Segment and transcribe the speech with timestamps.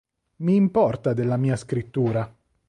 [0.39, 2.35] Mi importa della mia scrittura.